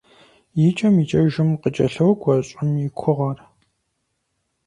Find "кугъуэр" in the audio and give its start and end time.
2.99-3.37